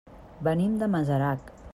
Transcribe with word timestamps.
Venim 0.47 0.79
de 0.83 0.89
Masarac. 0.95 1.55